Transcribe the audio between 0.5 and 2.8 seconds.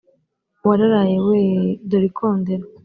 wararaye we! dore ikondera.